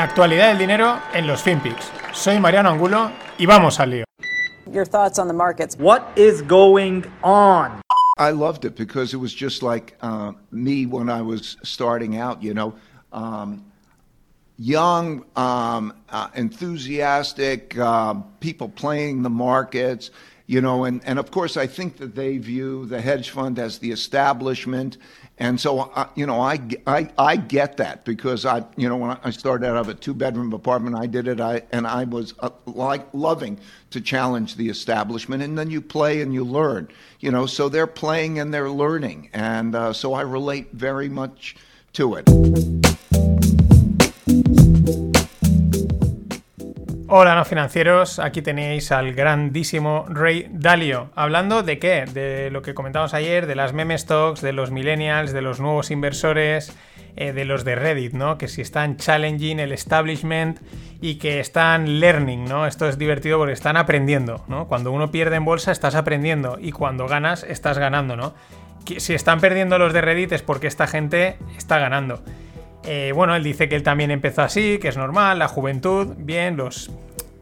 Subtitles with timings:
[0.00, 1.92] La actualidad del dinero en los FinPix.
[2.14, 4.04] Soy Mariano Angulo y vamos al lío.
[4.72, 5.76] Your thoughts on the markets.
[5.78, 7.82] What is going on?
[8.16, 12.42] I loved it because it was just like uh, me when I was starting out,
[12.42, 12.72] you know.
[13.12, 13.62] Um,
[14.56, 20.12] young, um, uh, enthusiastic uh, people playing the markets,
[20.46, 23.80] you know, and, and of course, I think that they view the hedge fund as
[23.80, 24.96] the establishment.
[25.40, 29.16] And so, uh, you know, I, I, I get that because I, you know, when
[29.24, 32.34] I started out of a two bedroom apartment, I did it, I, and I was
[32.40, 33.58] uh, like loving
[33.90, 35.42] to challenge the establishment.
[35.42, 36.88] And then you play and you learn,
[37.20, 39.30] you know, so they're playing and they're learning.
[39.32, 41.56] And uh, so I relate very much
[41.94, 42.89] to it.
[47.12, 48.20] Hola, no financieros.
[48.20, 51.10] Aquí tenéis al grandísimo Ray Dalio.
[51.16, 52.04] ¿Hablando de qué?
[52.04, 55.90] De lo que comentamos ayer, de las meme stocks, de los millennials, de los nuevos
[55.90, 56.72] inversores,
[57.16, 58.38] eh, de los de Reddit, ¿no?
[58.38, 60.60] Que si están challenging el establishment
[61.00, 62.64] y que están learning, ¿no?
[62.64, 64.68] Esto es divertido porque están aprendiendo, ¿no?
[64.68, 68.34] Cuando uno pierde en bolsa estás aprendiendo y cuando ganas estás ganando, ¿no?
[68.98, 72.22] Si están perdiendo los de Reddit es porque esta gente está ganando.
[72.84, 76.56] Eh, bueno, él dice que él también empezó así, que es normal, la juventud, bien,
[76.56, 76.90] los.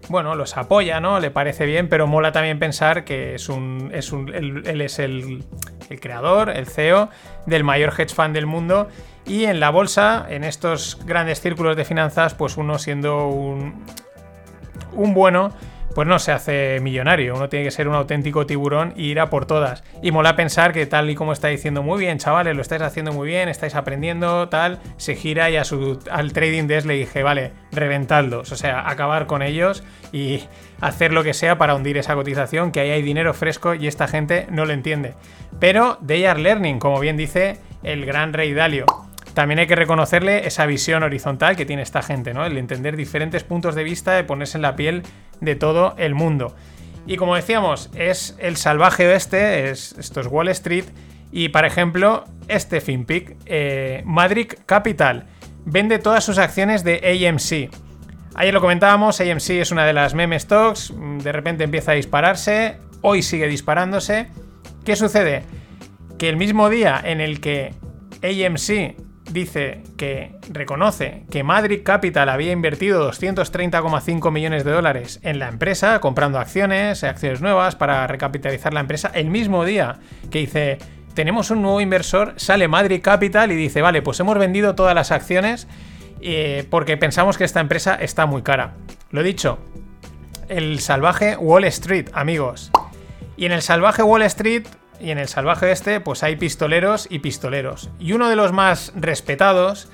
[0.08, 1.20] Bueno, los apoya, ¿no?
[1.20, 3.90] Le parece bien, pero mola también pensar que es un.
[3.92, 5.44] Es un él, es el,
[5.90, 7.10] el, creador, el CEO
[7.46, 8.88] del mayor hedge fund del mundo.
[9.26, 13.84] Y en la bolsa, en estos grandes círculos de finanzas, pues uno siendo un.
[14.94, 15.52] un bueno
[15.94, 17.34] pues no se hace millonario.
[17.34, 19.84] Uno tiene que ser un auténtico tiburón y ir a por todas.
[20.02, 23.12] Y mola pensar que tal y como está diciendo, muy bien, chavales, lo estáis haciendo
[23.12, 27.22] muy bien, estáis aprendiendo, tal, se gira y a su, al trading desk le dije,
[27.22, 30.44] vale, reventadlos, o sea, acabar con ellos y
[30.80, 34.08] hacer lo que sea para hundir esa cotización, que ahí hay dinero fresco y esta
[34.08, 35.14] gente no lo entiende.
[35.58, 39.07] Pero they are learning, como bien dice el gran rey Dalio
[39.38, 42.44] también hay que reconocerle esa visión horizontal que tiene esta gente, ¿no?
[42.44, 45.04] El entender diferentes puntos de vista, de ponerse en la piel
[45.40, 46.56] de todo el mundo.
[47.06, 50.86] Y como decíamos, es el salvaje oeste, es, esto es Wall Street.
[51.30, 55.28] Y por ejemplo, este FinPic, eh, Madrid Capital,
[55.64, 56.96] vende todas sus acciones de
[57.28, 57.72] AMC.
[58.34, 62.78] Ayer lo comentábamos, AMC es una de las meme stocks, de repente empieza a dispararse,
[63.02, 64.30] hoy sigue disparándose.
[64.84, 65.44] ¿Qué sucede?
[66.18, 67.72] Que el mismo día en el que
[68.24, 75.48] AMC dice que reconoce que Madrid Capital había invertido 230,5 millones de dólares en la
[75.48, 79.98] empresa, comprando acciones, acciones nuevas para recapitalizar la empresa, el mismo día
[80.30, 80.78] que dice,
[81.14, 85.10] tenemos un nuevo inversor, sale Madrid Capital y dice, vale, pues hemos vendido todas las
[85.10, 85.66] acciones
[86.20, 88.74] eh, porque pensamos que esta empresa está muy cara.
[89.10, 89.58] Lo dicho,
[90.48, 92.70] el salvaje Wall Street, amigos.
[93.36, 94.66] Y en el salvaje Wall Street
[95.00, 97.90] y en el salvaje este, pues hay pistoleros y pistoleros.
[97.98, 99.88] Y uno de los más respetados,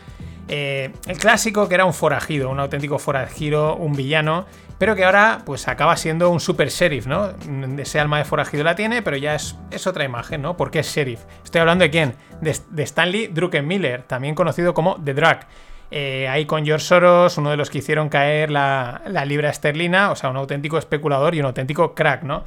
[0.49, 4.47] eh, el clásico que era un forajido, un auténtico forajido, un villano,
[4.79, 7.31] pero que ahora pues acaba siendo un super sheriff, ¿no?
[7.79, 9.57] Ese alma de forajido la tiene, pero ya es,
[9.87, 10.57] otra imagen, ¿no?
[10.57, 11.21] Porque es sheriff.
[11.45, 12.15] Estoy hablando de quién?
[12.41, 15.39] De, Stanley Druckenmiller, también conocido como The Drug.
[15.91, 20.17] Eh, ahí con George Soros, uno de los que hicieron caer la libra esterlina, o
[20.17, 22.45] sea, un auténtico especulador y un auténtico crack, ¿no?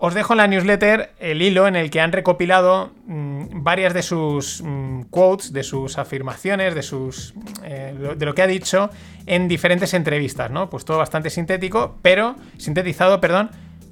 [0.00, 4.02] Os dejo en la newsletter el hilo en el que han recopilado mm, varias de
[4.02, 8.90] sus mm, quotes, de sus afirmaciones, de, sus, eh, de lo que ha dicho
[9.26, 10.70] en diferentes entrevistas, ¿no?
[10.70, 13.50] Pues todo bastante sintético, pero sintetizado, perdón,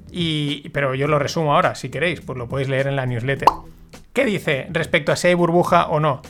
[0.09, 3.49] y, pero yo lo resumo ahora, si queréis, pues lo podéis leer en la newsletter.
[4.13, 6.21] ¿Qué dice respecto a si hay burbuja o no?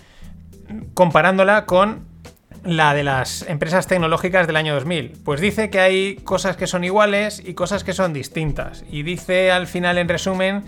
[0.96, 2.04] Comparándola con
[2.64, 5.20] la de las empresas tecnológicas del año 2000?
[5.24, 8.84] Pues dice que hay cosas que son iguales y cosas que son distintas.
[8.90, 10.64] Y dice al final, en resumen,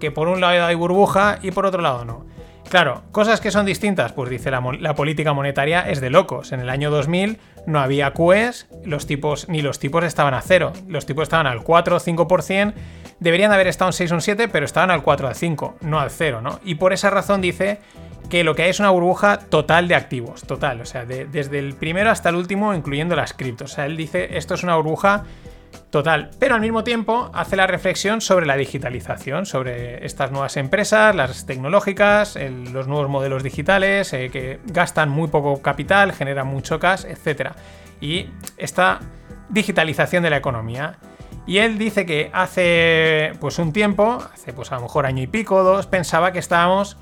[0.00, 2.26] que por un lado hay burbuja y por otro lado no.
[2.68, 6.52] Claro, cosas que son distintas, pues dice la, política monetaria es de locos.
[6.52, 10.72] En el año 2000 no había QEs, los tipos, ni los tipos estaban a cero.
[10.88, 12.74] Los tipos estaban al 4 o 5%,
[13.20, 15.76] deberían haber estado en 6 o un 7, pero estaban al 4 o al 5,
[15.82, 16.58] no al 0, ¿no?
[16.64, 17.78] Y por esa razón dice
[18.28, 21.74] que lo que hay es una burbuja total de activos, total, o sea, desde el
[21.74, 23.72] primero hasta el último, incluyendo las criptos.
[23.72, 25.24] O sea, él dice, esto es una burbuja
[25.90, 31.14] total, pero al mismo tiempo hace la reflexión sobre la digitalización, sobre estas nuevas empresas,
[31.14, 32.36] las tecnológicas,
[32.72, 37.52] los nuevos modelos digitales, eh, que gastan muy poco capital, generan mucho cash, etc.
[38.00, 38.26] Y
[38.56, 39.00] esta
[39.48, 40.96] digitalización de la economía.
[41.46, 45.26] Y él dice que hace pues un tiempo, hace pues a lo mejor año y
[45.26, 46.96] pico, dos, pensaba que estábamos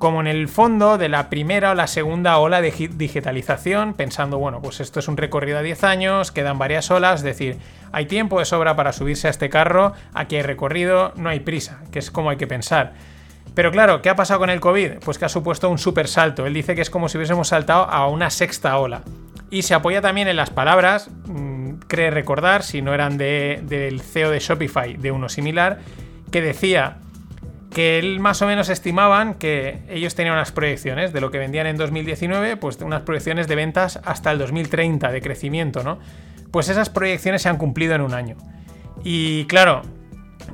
[0.00, 4.62] como en el fondo de la primera o la segunda ola de digitalización, pensando, bueno,
[4.62, 7.58] pues esto es un recorrido a 10 años, quedan varias olas, es decir,
[7.92, 11.82] hay tiempo de sobra para subirse a este carro, aquí hay recorrido, no hay prisa,
[11.92, 12.94] que es como hay que pensar.
[13.54, 15.00] Pero claro, ¿qué ha pasado con el COVID?
[15.04, 16.46] Pues que ha supuesto un super salto.
[16.46, 19.02] Él dice que es como si hubiésemos saltado a una sexta ola.
[19.50, 24.00] Y se apoya también en las palabras, mmm, cree recordar, si no eran de, del
[24.00, 25.80] CEO de Shopify, de uno similar,
[26.32, 27.00] que decía
[27.70, 31.66] que él más o menos estimaban que ellos tenían unas proyecciones de lo que vendían
[31.66, 35.98] en 2019, pues unas proyecciones de ventas hasta el 2030 de crecimiento, ¿no?
[36.50, 38.36] Pues esas proyecciones se han cumplido en un año.
[39.04, 39.82] Y claro,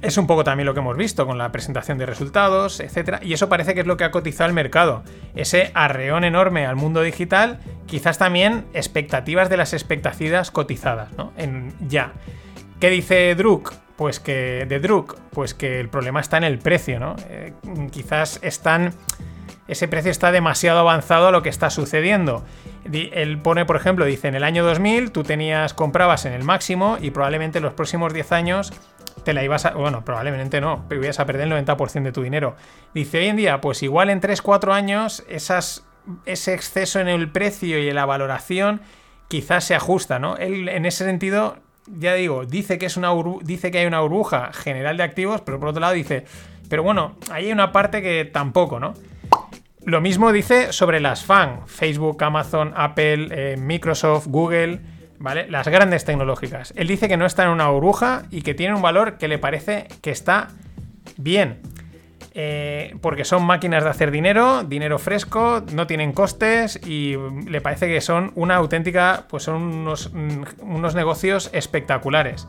[0.02, 3.32] es un poco también lo que hemos visto con la presentación de resultados, etcétera, y
[3.32, 5.02] eso parece que es lo que ha cotizado el mercado.
[5.34, 11.32] Ese arreón enorme al mundo digital, quizás también expectativas de las expectativas cotizadas, ¿no?
[11.88, 12.12] Ya.
[12.78, 13.85] ¿Qué dice Druk?
[13.96, 17.16] Pues que de Druk, pues que el problema está en el precio, ¿no?
[17.28, 17.54] Eh,
[17.90, 18.92] quizás están
[19.68, 22.44] ese precio está demasiado avanzado a lo que está sucediendo.
[22.92, 26.98] Él pone, por ejemplo, dice, en el año 2000 tú tenías, comprabas en el máximo
[27.00, 28.72] y probablemente en los próximos 10 años
[29.24, 32.22] te la ibas a, bueno, probablemente no, pero ibas a perder el 90% de tu
[32.22, 32.54] dinero.
[32.94, 37.88] Dice, hoy en día, pues igual en 3-4 años ese exceso en el precio y
[37.88, 38.82] en la valoración
[39.26, 40.36] quizás se ajusta, ¿no?
[40.36, 43.10] Él en ese sentido, ya digo, dice que, es una
[43.42, 46.24] dice que hay una burbuja general de activos, pero por otro lado dice,
[46.68, 48.94] pero bueno, ahí hay una parte que tampoco, ¿no?
[49.84, 54.80] Lo mismo dice sobre las FAN, Facebook, Amazon, Apple, eh, Microsoft, Google,
[55.18, 55.48] ¿vale?
[55.48, 56.72] Las grandes tecnológicas.
[56.76, 59.38] Él dice que no está en una burbuja y que tiene un valor que le
[59.38, 60.48] parece que está
[61.16, 61.60] bien.
[62.38, 67.16] Eh, porque son máquinas de hacer dinero, dinero fresco, no tienen costes y
[67.48, 70.10] le parece que son una auténtica, pues son unos,
[70.60, 72.46] unos negocios espectaculares.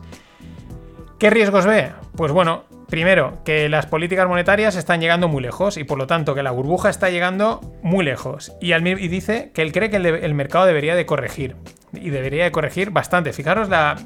[1.18, 1.92] ¿Qué riesgos ve?
[2.16, 6.34] Pues bueno, Primero, que las políticas monetarias están llegando muy lejos y por lo tanto
[6.34, 8.52] que la burbuja está llegando muy lejos.
[8.62, 11.54] Y, y dice que él cree que el, mercado debería de corregir.
[11.92, 13.34] Y debería de corregir bastante.
[13.34, 13.96] Fijaros la...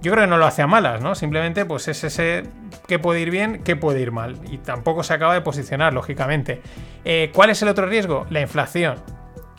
[0.00, 1.14] Yo creo que no lo hace a malas, ¿no?
[1.14, 2.44] Simplemente pues es ese
[2.86, 4.36] que puede ir bien, que puede ir mal.
[4.50, 6.62] Y tampoco se acaba de posicionar, lógicamente.
[7.04, 8.26] Eh, ¿Cuál es el otro riesgo?
[8.30, 8.96] La inflación.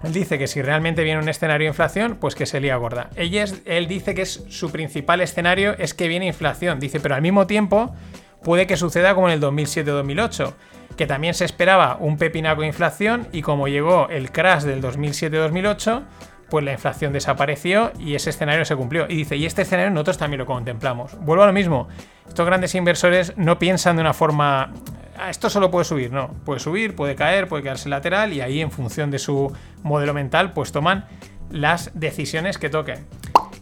[0.03, 3.09] Él dice que si realmente viene un escenario de inflación, pues que se lía gorda.
[3.15, 6.79] él dice que es su principal escenario es que viene inflación.
[6.79, 7.93] Dice, pero al mismo tiempo
[8.41, 10.53] puede que suceda como en el 2007-2008,
[10.95, 16.03] que también se esperaba un pepinaco de inflación y como llegó el crash del 2007-2008,
[16.49, 19.05] pues la inflación desapareció y ese escenario se cumplió.
[19.09, 21.17] Y dice, y este escenario nosotros también lo contemplamos.
[21.19, 21.87] Vuelvo a lo mismo,
[22.27, 24.73] estos grandes inversores no piensan de una forma,
[25.17, 28.61] ah, esto solo puede subir, no, puede subir, puede caer, puede quedarse lateral y ahí
[28.61, 29.51] en función de su
[29.83, 31.05] modelo mental pues toman
[31.49, 33.07] las decisiones que toquen.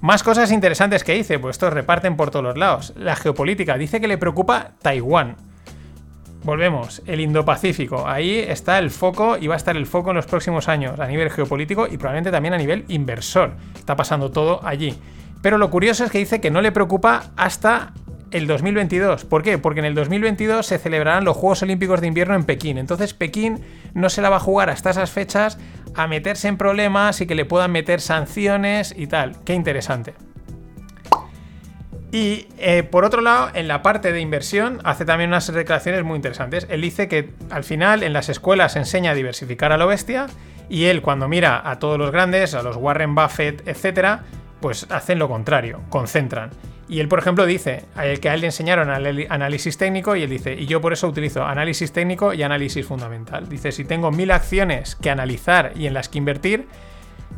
[0.01, 2.94] Más cosas interesantes que dice, pues estos reparten por todos los lados.
[2.95, 5.38] La geopolítica, dice que le preocupa Taiwán.
[6.44, 8.07] Volvemos, el Indo-Pacífico.
[8.07, 11.07] Ahí está el foco y va a estar el foco en los próximos años a
[11.07, 13.54] nivel geopolítico y probablemente también a nivel inversor.
[13.75, 14.95] Está pasando todo allí.
[15.42, 17.94] Pero lo curioso es que dice que no le preocupa hasta
[18.31, 19.25] el 2022.
[19.25, 19.57] ¿Por qué?
[19.57, 22.78] Porque en el 2022 se celebrarán los Juegos Olímpicos de Invierno en Pekín.
[22.78, 23.62] Entonces Pekín
[23.94, 25.57] no se la va a jugar hasta esas fechas
[25.95, 29.36] a meterse en problemas y que le puedan meter sanciones y tal.
[29.44, 30.26] Qué interesante.
[32.12, 36.15] Y eh, por otro lado, en la parte de inversión, hace también unas declaraciones muy
[36.15, 36.65] interesantes.
[36.69, 40.27] Él dice que al final en las escuelas se enseña a diversificar a lo bestia
[40.69, 44.24] y él cuando mira a todos los grandes, a los Warren Buffett, etcétera,
[44.62, 46.51] pues hacen lo contrario, concentran.
[46.89, 47.83] Y él, por ejemplo, dice
[48.21, 51.44] que a él le enseñaron análisis técnico y él dice, y yo por eso utilizo
[51.44, 53.50] análisis técnico y análisis fundamental.
[53.50, 56.68] Dice, si tengo mil acciones que analizar y en las que invertir,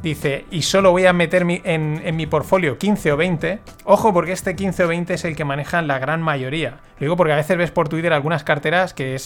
[0.01, 4.55] dice, y solo voy a meter en, mi portfolio 15 o 20, ojo porque este
[4.55, 6.79] 15 o 20 es el que manejan la gran mayoría.
[6.99, 9.17] Lo digo porque a veces ves por Twitter algunas carteras que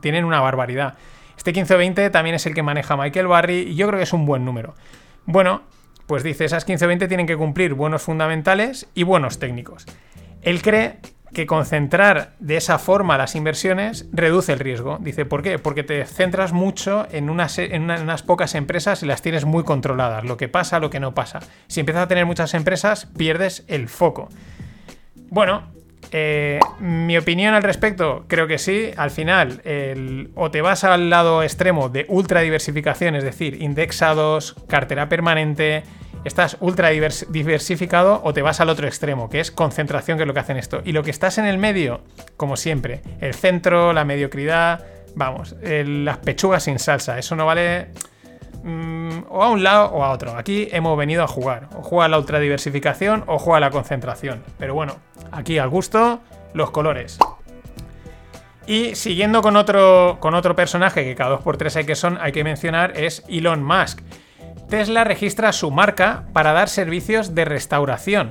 [0.00, 0.94] tienen una barbaridad.
[1.36, 4.04] Este 15 o 20 también es el que maneja Michael Barry y yo creo que
[4.04, 4.74] es un buen número.
[5.24, 5.62] Bueno,
[6.06, 9.86] pues dice, esas 15-20 tienen que cumplir buenos fundamentales y buenos técnicos.
[10.42, 10.98] Él cree
[11.32, 14.98] que concentrar de esa forma las inversiones reduce el riesgo.
[15.00, 15.58] Dice, ¿por qué?
[15.58, 20.24] Porque te centras mucho en unas, pocas empresas y las tienes muy controladas.
[20.24, 21.40] Lo que pasa, lo que no pasa.
[21.68, 24.28] Si empiezas a tener muchas empresas, pierdes el foco.
[25.28, 25.68] Bueno,
[26.12, 28.90] eh, mi opinión al respecto, creo que sí.
[28.96, 29.62] Al final,
[30.34, 35.84] o te vas al lado extremo de ultra diversificación, es decir, indexados, cartera permanente,
[36.24, 40.34] estás ultra diversificado, o te vas al otro extremo, que es concentración, que es lo
[40.34, 40.82] que hacen esto.
[40.84, 42.02] Y lo que estás en el medio,
[42.36, 44.84] como siempre, el centro, la mediocridad,
[45.14, 47.88] vamos, las pechugas sin salsa, eso no vale.
[48.62, 50.36] Mm, o a un lado o a otro.
[50.36, 51.68] Aquí hemos venido a jugar.
[51.76, 54.42] O juega la ultra diversificación o juega la concentración.
[54.58, 54.96] Pero bueno,
[55.32, 56.20] Aquí al gusto,
[56.54, 57.18] los colores.
[58.66, 62.44] Y siguiendo con otro, con otro personaje que cada 2x3 hay que, son, hay que
[62.44, 64.00] mencionar es Elon Musk.
[64.70, 68.30] Tesla registra su marca para dar servicios de restauración.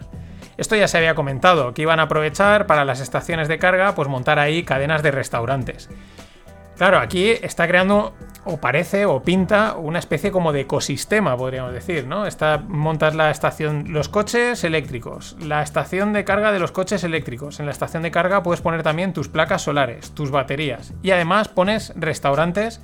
[0.58, 4.08] Esto ya se había comentado, que iban a aprovechar para las estaciones de carga, pues
[4.08, 5.90] montar ahí cadenas de restaurantes.
[6.78, 8.14] Claro, aquí está creando
[8.46, 12.26] o parece o pinta una especie como de ecosistema, podríamos decir, ¿no?
[12.26, 17.60] Está, montas la estación, los coches eléctricos, la estación de carga de los coches eléctricos.
[17.60, 21.50] En la estación de carga puedes poner también tus placas solares, tus baterías y además
[21.50, 22.80] pones restaurantes,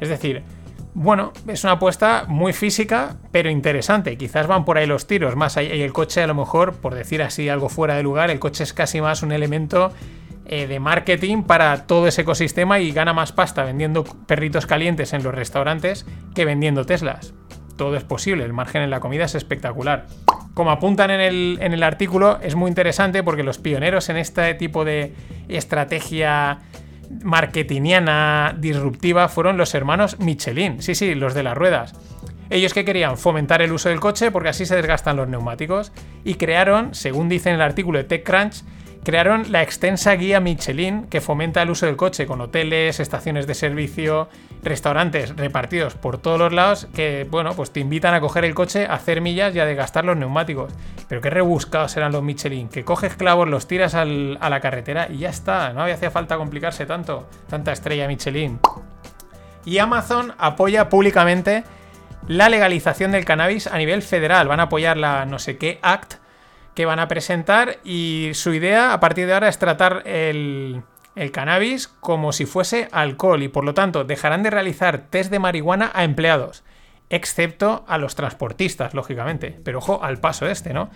[0.00, 0.44] es decir,
[0.94, 4.16] bueno, es una apuesta muy física, pero interesante.
[4.16, 7.22] Quizás van por ahí los tiros, más ahí el coche a lo mejor, por decir
[7.22, 9.92] así algo fuera de lugar, el coche es casi más un elemento
[10.46, 15.22] eh, de marketing para todo ese ecosistema y gana más pasta vendiendo perritos calientes en
[15.22, 17.34] los restaurantes que vendiendo Teslas.
[17.76, 20.06] Todo es posible, el margen en la comida es espectacular.
[20.54, 24.52] Como apuntan en el, en el artículo, es muy interesante porque los pioneros en este
[24.54, 25.14] tipo de
[25.48, 26.58] estrategia
[27.22, 31.94] marketingiana disruptiva fueron los hermanos Michelin, sí, sí, los de las ruedas.
[32.50, 35.92] Ellos que querían fomentar el uso del coche porque así se desgastan los neumáticos
[36.24, 38.64] y crearon, según dice en el artículo de TechCrunch,
[39.04, 43.54] crearon la extensa guía Michelin que fomenta el uso del coche con hoteles, estaciones de
[43.54, 44.28] servicio,
[44.62, 48.86] restaurantes repartidos por todos los lados que, bueno, pues te invitan a coger el coche,
[48.86, 50.72] a hacer millas y a desgastar los neumáticos.
[51.08, 55.18] Pero qué rebuscados eran los Michelin, que coges clavos, los tiras a la carretera y
[55.18, 58.60] ya está, no había hacía falta complicarse tanto, tanta estrella Michelin.
[59.64, 61.64] Y Amazon apoya públicamente
[62.28, 66.19] la legalización del cannabis a nivel federal, van a apoyar la no sé qué Act
[66.74, 70.82] que van a presentar y su idea a partir de ahora es tratar el,
[71.32, 75.90] cannabis como si fuese alcohol y por lo tanto dejarán de realizar test de marihuana
[75.92, 76.62] a empleados,
[77.10, 79.58] excepto a los transportistas, lógicamente.
[79.62, 80.90] Pero ojo al paso este, ¿no?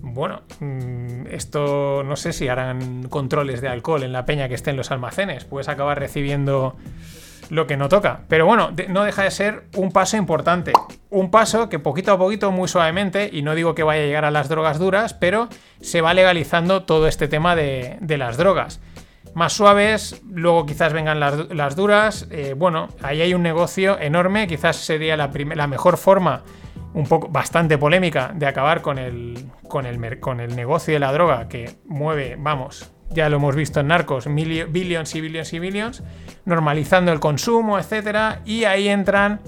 [0.00, 4.70] Bueno, mm, esto no sé si harán controles de alcohol en la peña que esté
[4.70, 5.44] en los almacenes.
[5.44, 6.76] Puedes acabar recibiendo
[7.50, 8.20] lo que no toca.
[8.28, 10.72] Pero bueno, no deja de ser un paso importante.
[11.10, 14.24] Un paso que poquito a poquito, muy suavemente, y no digo que vaya a llegar
[14.24, 15.48] a las drogas duras, pero
[15.80, 18.80] se va legalizando todo este tema de, las drogas.
[19.34, 22.26] Más suaves, luego quizás vengan las, duras.
[22.30, 25.28] Eh, bueno, ahí hay un negocio enorme, quizás sería la,
[25.66, 26.42] mejor forma
[26.92, 31.12] un poco bastante polémica de acabar con el, con el, con el negocio de la
[31.12, 36.02] droga que mueve, vamos, ya lo hemos visto en Narcos, billions y billions y billions,
[36.44, 39.40] normalizando el consumo, etcétera, y ahí entran,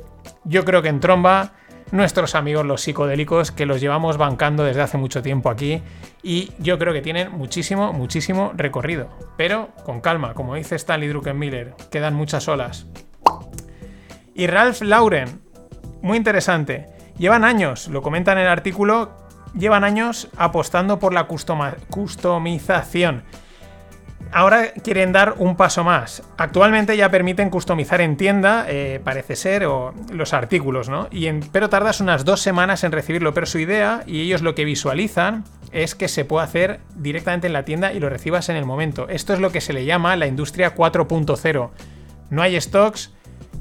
[0.44, 1.52] yo creo que en tromba,
[1.92, 5.82] nuestros amigos los psicodélicos que los llevamos bancando desde hace mucho tiempo aquí
[6.22, 9.08] y yo creo que tienen muchísimo, muchísimo recorrido.
[9.36, 12.86] Pero con calma, como dice Stanley Druckenmiller, quedan muchas olas.
[14.34, 15.40] Y Ralph Lauren,
[16.02, 16.88] muy interesante.
[17.18, 19.12] Llevan años, lo comentan en el artículo,
[19.54, 23.22] llevan años apostando por la customización
[24.33, 26.23] ahora quieren dar un paso más.
[26.37, 31.09] Actualmente ya permiten customizar en tienda, eh, parece ser, o los artículos, ¿no?
[31.11, 33.35] Y pero tardas unas dos semanas en recibirlo.
[33.35, 37.52] Pero su idea, y ellos lo que visualizan, es que se puede hacer directamente en
[37.52, 39.09] la tienda y lo recibas en el momento.
[39.09, 41.71] Esto es lo que se le llama la industria 4.0.
[42.30, 43.12] No hay stocks,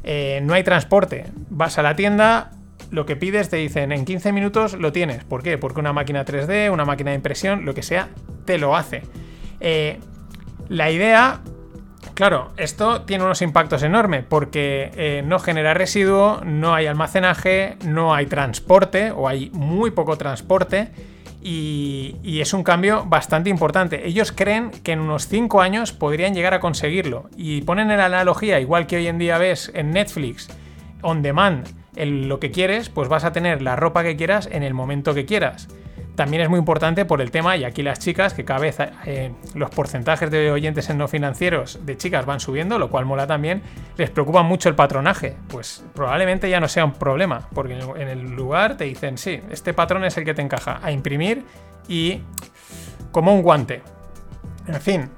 [0.04, 1.26] eh, no hay transporte.
[1.50, 2.52] Vas a la tienda,
[2.92, 5.24] lo que pides te dicen en 15 minutos lo tienes.
[5.24, 5.58] ¿Por qué?
[5.58, 8.10] Porque una máquina 3D, una máquina de impresión, lo que sea,
[8.46, 9.04] te lo hace.
[9.60, 10.00] Eh,
[10.70, 11.42] la idea,
[12.14, 18.14] claro, esto tiene unos impactos enormes porque eh, no genera residuo, no hay almacenaje, no
[18.14, 20.92] hay transporte o hay muy poco transporte.
[21.48, 24.08] Y, es un cambio bastante importante.
[24.08, 27.30] Ellos creen que en unos 5 años podrían llegar a conseguirlo.
[27.38, 30.50] Y ponen en analogía, igual que hoy en día ves en Netflix,
[31.04, 34.74] on demand, lo que quieres, pues vas a tener la ropa que quieras en el
[34.74, 35.68] momento que quieras.
[36.16, 39.34] También es muy importante por el tema, y aquí las chicas, que cada vez eh,
[39.54, 43.62] los porcentajes de oyentes en no financieros de chicas van subiendo, lo cual mola también,
[43.98, 45.36] les preocupa mucho el patronaje.
[45.50, 49.74] Pues probablemente ya no sea un problema, porque en el lugar te dicen, sí, este
[49.74, 51.44] patrón es el que te encaja, a imprimir
[51.88, 52.22] y
[53.12, 53.82] como un guante.
[54.68, 55.10] En fin,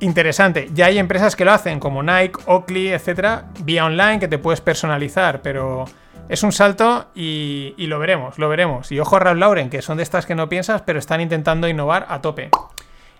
[0.00, 0.68] interesante.
[0.74, 4.60] Ya hay empresas que lo hacen, como Nike, Oakley, etcétera, vía online que te puedes
[4.60, 5.86] personalizar, pero
[6.28, 8.90] es un salto y, lo veremos, lo veremos.
[8.92, 12.06] Y ojo a Lauren, que son de estas que no piensas, pero están intentando innovar
[12.08, 12.50] a tope.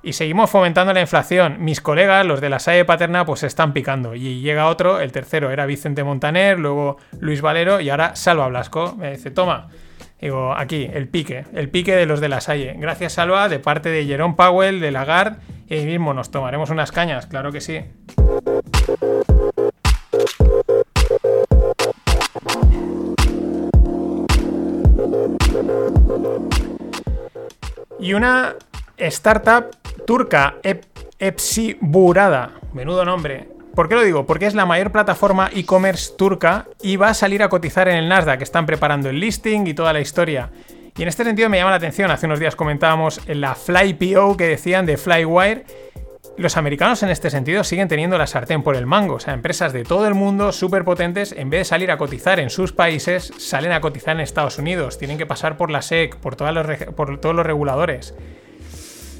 [0.02, 1.56] Y seguimos fomentando la inflación.
[1.60, 4.14] Mis colegas, los de la SAE Paterna, pues se están picando.
[4.14, 8.94] Y llega otro, el tercero era Vicente Montaner, luego Luis Valero y ahora Salva Blasco.
[8.96, 9.68] Me dice, toma,
[10.20, 12.74] digo, aquí, el pique, el pique de los de la SAE.
[12.78, 16.92] Gracias, Salva, de parte de Jerome Powell, de Lagarde, y ahí mismo nos tomaremos unas
[16.92, 17.80] cañas, claro que sí.
[27.98, 28.54] Y una
[28.96, 30.56] startup turca,
[31.18, 33.48] Epsiburada, menudo nombre.
[33.74, 34.26] ¿Por qué lo digo?
[34.26, 38.08] Porque es la mayor plataforma e-commerce turca y va a salir a cotizar en el
[38.08, 40.50] Nasdaq, están preparando el listing y toda la historia.
[40.96, 44.36] Y en este sentido me llama la atención, hace unos días comentábamos en la FlyPO
[44.38, 45.66] que decían de Flywire,
[46.38, 49.72] Los americanos en este sentido siguen teniendo la sartén por el mango, o sea, empresas
[49.72, 53.32] de todo el mundo súper potentes, en vez de salir a cotizar en sus países,
[53.38, 57.46] salen a cotizar en Estados Unidos, tienen que pasar por la SEC, por, todos los
[57.46, 58.14] reguladores.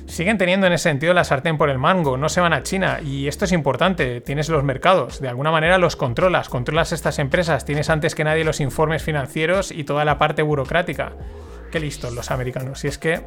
[0.06, 3.00] Siguen teniendo en ese sentido la sartén por el mango, no se van a China
[3.02, 7.64] y esto es importante, tienes los mercados, de alguna manera los controlas, controlas estas empresas,
[7.64, 11.12] tienes antes que nadie los informes financieros y toda la parte burocrática.
[11.72, 13.22] Qué listos los americanos, si es que...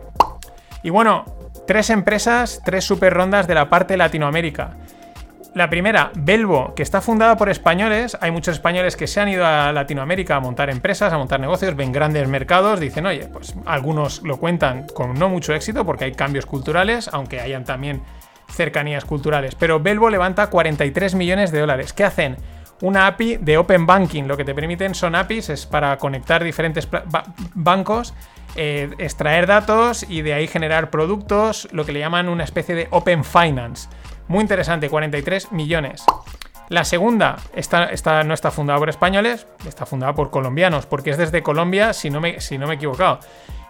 [0.83, 1.25] Y bueno,
[1.67, 4.77] tres empresas, tres super rondas de la parte de Latinoamérica.
[5.55, 8.15] La primera, Belvo, que está fundada por españoles.
[8.21, 11.75] Hay muchos españoles que se han ido a Latinoamérica a montar empresas, a montar negocios,
[11.75, 16.11] ven grandes mercados, dicen, oye, pues algunos lo cuentan con no mucho éxito porque hay
[16.11, 18.03] cambios culturales, aunque hayan también
[18.51, 19.55] cercanías culturales.
[19.55, 21.93] Pero Belvo levanta 43 millones de dólares.
[21.93, 22.37] ¿Qué hacen?
[22.81, 24.23] Una API de Open Banking.
[24.25, 26.87] Lo que te permiten son APIs, es para conectar diferentes
[27.55, 28.13] bancos,
[28.55, 32.87] eh, extraer datos y de ahí generar productos, lo que le llaman una especie de
[32.91, 33.89] Open Finance.
[34.27, 36.03] Muy interesante, 43 millones.
[36.69, 41.17] La segunda, esta, esta no está fundada por españoles, está fundada por colombianos, porque es
[41.17, 43.19] desde Colombia, si no me, si no me he equivocado.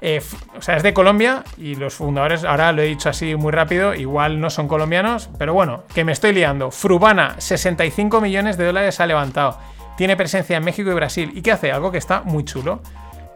[0.02, 0.22] Eh,
[0.58, 3.96] o sea, es de Colombia y los fundadores, ahora lo he dicho así muy rápido,
[3.96, 6.72] igual no son colombianos, pero bueno, que me estoy liando.
[6.72, 9.58] Frubana, 65 millones de dólares ha levantado.
[9.96, 11.32] Tiene presencia en México y Brasil.
[11.34, 11.72] ¿Y qué hace?
[11.72, 12.82] Algo que está muy chulo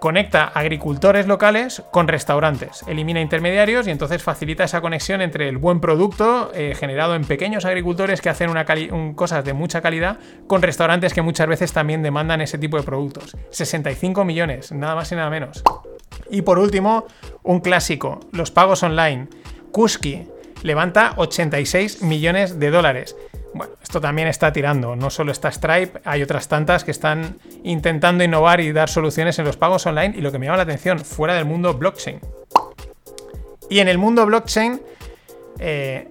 [0.03, 5.79] conecta agricultores locales con restaurantes, elimina intermediarios y entonces facilita esa conexión entre el buen
[5.79, 8.65] producto eh, generado en pequeños agricultores que hacen una
[9.15, 13.38] cosas de mucha calidad con restaurantes que muchas veces también demandan ese tipo de productos.
[13.51, 15.63] 65 millones, nada más y nada menos.
[16.29, 17.05] Y por último,
[17.41, 19.29] un clásico, los pagos online.
[19.72, 20.27] Kuski
[20.63, 23.15] levanta 86 millones de dólares.
[23.53, 28.24] Bueno, esto también está tirando, no solo está Stripe, hay otras tantas que están intentando
[28.24, 31.00] innovar y dar soluciones en los pagos online y lo que me llama la atención,
[31.00, 32.19] fuera del mundo blockchain.
[33.69, 34.81] Y en el mundo blockchain,
[35.60, 36.07] eh,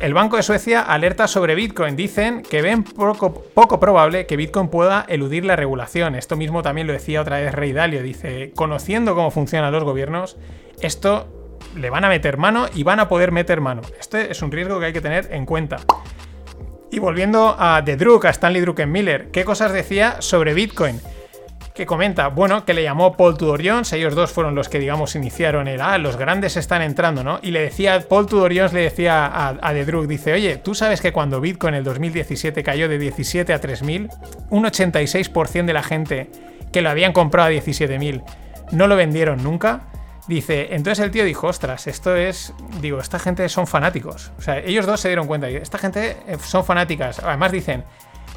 [0.00, 1.94] el Banco de Suecia alerta sobre Bitcoin.
[1.94, 6.14] Dicen que ven poco, poco probable que Bitcoin pueda eludir la regulación.
[6.16, 8.02] Esto mismo también lo decía otra vez Rey Dalio.
[8.02, 10.36] Dice, conociendo cómo funcionan los gobiernos,
[10.80, 11.28] esto
[11.76, 13.82] le van a meter mano y van a poder meter mano.
[13.98, 15.78] Este es un riesgo que hay que tener en cuenta.
[16.92, 21.00] Y volviendo a The Druk, a Stanley Druckenmiller, ¿qué cosas decía sobre Bitcoin?
[21.72, 25.14] Que comenta, bueno, que le llamó Paul Tudor Jones, ellos dos fueron los que, digamos,
[25.14, 27.38] iniciaron el, ah, los grandes están entrando, ¿no?
[27.42, 30.74] Y le decía, Paul Tudor Jones le decía a, a The Druk, dice, oye, ¿tú
[30.74, 34.10] sabes que cuando Bitcoin en el 2017 cayó de 17 a 3.000,
[34.50, 36.30] un 86% de la gente
[36.72, 38.24] que lo habían comprado a 17.000
[38.72, 39.89] no lo vendieron nunca?
[40.30, 44.30] Dice, entonces el tío dijo, ostras, esto es, digo, esta gente son fanáticos.
[44.38, 47.18] O sea, ellos dos se dieron cuenta, esta gente eh, son fanáticas.
[47.18, 47.82] Además dicen,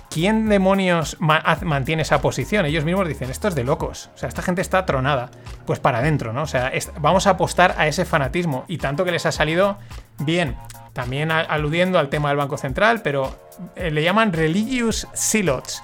[0.09, 2.65] ¿quién demonios mantiene esa posición?
[2.65, 4.09] Ellos mismos dicen, esto es de locos.
[4.15, 5.29] O sea, esta gente está tronada.
[5.67, 6.41] Pues para adentro, ¿no?
[6.41, 8.65] O sea, vamos a apostar a ese fanatismo.
[8.67, 9.77] Y tanto que les ha salido
[10.17, 10.57] bien.
[10.93, 13.37] También aludiendo al tema del Banco Central, pero
[13.75, 15.83] eh, le llaman religious zealots.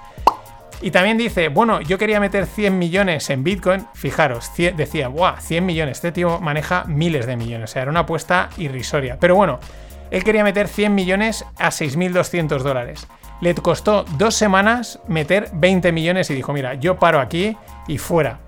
[0.82, 3.86] Y también dice, bueno, yo quería meter 100 millones en Bitcoin.
[3.94, 5.36] Fijaros, decía, ¡guau!
[5.40, 5.98] 100 millones.
[5.98, 7.72] Este tío maneja miles de millones.
[7.72, 9.18] O sea, era una apuesta irrisoria.
[9.20, 9.60] Pero bueno,
[10.10, 13.08] él quería meter 100 millones a 6.200 dólares.
[13.42, 18.40] Le costó dos semanas meter 20 millones y dijo, mira, yo paro aquí y fuera.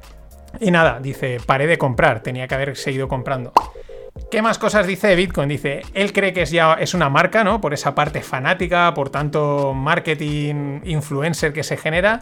[0.59, 2.21] Y nada, dice, paré de comprar.
[2.21, 3.51] Tenía que haber seguido comprando.
[4.31, 5.49] ¿Qué más cosas dice Bitcoin?
[5.49, 7.59] Dice, él cree que es ya es una marca, ¿no?
[7.59, 12.21] Por esa parte fanática, por tanto marketing influencer que se genera.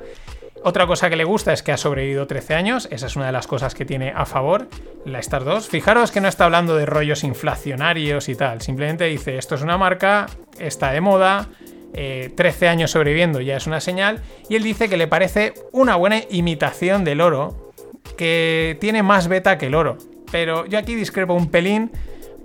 [0.63, 3.31] Otra cosa que le gusta es que ha sobrevivido 13 años, esa es una de
[3.31, 4.67] las cosas que tiene a favor
[5.05, 5.69] la Star 2.
[5.69, 9.77] Fijaros que no está hablando de rollos inflacionarios y tal, simplemente dice, esto es una
[9.77, 10.25] marca,
[10.57, 11.47] está de moda,
[11.93, 15.95] eh, 13 años sobreviviendo ya es una señal, y él dice que le parece una
[15.95, 17.71] buena imitación del oro,
[18.17, 19.99] que tiene más beta que el oro.
[20.31, 21.91] Pero yo aquí discrepo un pelín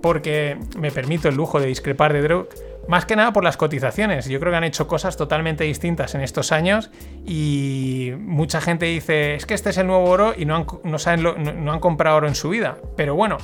[0.01, 2.49] porque me permito el lujo de discrepar de Druk.
[2.87, 4.27] Más que nada por las cotizaciones.
[4.27, 6.91] Yo creo que han hecho cosas totalmente distintas en estos años
[7.25, 11.23] y mucha gente dice, es que este es el nuevo oro y no no saben
[11.23, 12.77] no han comprado oro en su vida.
[12.95, 13.37] Pero bueno,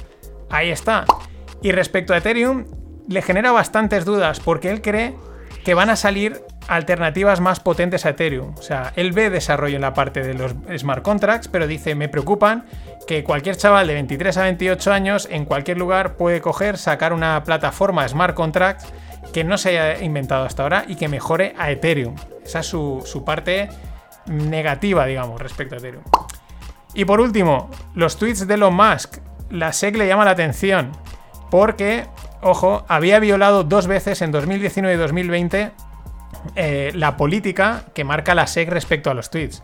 [0.49, 1.05] ahí está.
[1.63, 2.65] Y respecto a Ethereum,
[3.07, 5.15] le genera bastantes dudas porque él cree
[5.63, 8.55] que van a salir alternativas más potentes a Ethereum.
[8.57, 12.09] O sea, él ve desarrollo en la parte de los smart contracts, pero dice, me
[12.09, 12.65] preocupan
[13.07, 17.43] que cualquier chaval de 23 a 28 años en cualquier lugar puede coger, sacar una
[17.43, 18.85] plataforma smart contracts
[19.33, 22.15] que no se haya inventado hasta ahora y que mejore a Ethereum.
[22.43, 23.69] Esa es su, su parte
[24.25, 26.03] negativa, digamos, respecto a Ethereum.
[26.93, 29.17] Y por último, los tweets de Elon Musk.
[29.49, 30.91] La SEC le llama la atención
[31.49, 32.05] porque,
[32.41, 35.71] ojo, había violado dos veces en 2019 y 2020
[36.55, 39.63] eh, la política que marca la SEC respecto a los tweets.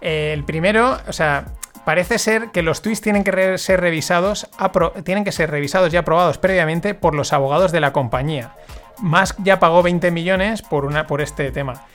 [0.00, 1.46] Eh, el primero, o sea,
[1.84, 4.48] parece ser que los tweets tienen que ser revisados,
[5.04, 8.52] tienen que ser revisados y aprobados previamente por los abogados de la compañía.
[8.98, 11.86] Musk ya pagó 20 millones por, una, por este tema.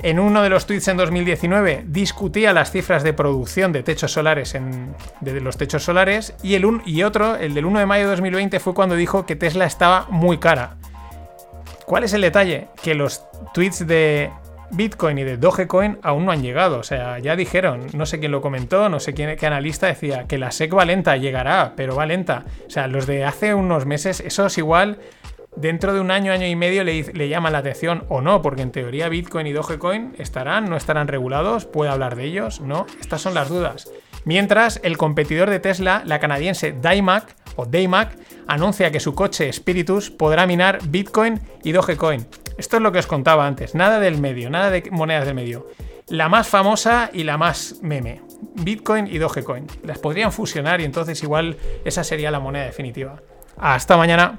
[0.00, 4.54] En uno de los tweets en 2019 discutía las cifras de producción de techos solares
[4.54, 8.04] en, de los techos solares y, el un, y otro, el del 1 de mayo
[8.04, 10.76] de 2020, fue cuando dijo que Tesla estaba muy cara.
[11.88, 12.68] ¿Cuál es el detalle?
[12.82, 13.24] Que los
[13.54, 14.30] tweets de
[14.72, 16.78] Bitcoin y de Dogecoin aún no han llegado.
[16.78, 20.24] O sea, ya dijeron, no sé quién lo comentó, no sé quién, qué analista decía
[20.28, 22.44] que la SEC va lenta, llegará, pero va lenta.
[22.66, 24.98] O sea, los de hace unos meses, eso es igual
[25.56, 28.60] dentro de un año, año y medio le, le llaman la atención o no, porque
[28.60, 33.22] en teoría Bitcoin y Dogecoin estarán, no estarán regulados, puede hablar de ellos, no, estas
[33.22, 33.90] son las dudas.
[34.26, 38.16] Mientras, el competidor de Tesla, la canadiense Daimac, o Daymac,
[38.46, 42.24] anuncia que su coche Spiritus podrá minar Bitcoin y Dogecoin.
[42.56, 45.66] Esto es lo que os contaba antes, nada del medio, nada de monedas del medio.
[46.06, 48.22] La más famosa y la más meme,
[48.54, 49.66] Bitcoin y Dogecoin.
[49.82, 53.20] Las podrían fusionar y entonces igual esa sería la moneda definitiva.
[53.56, 54.38] Hasta mañana.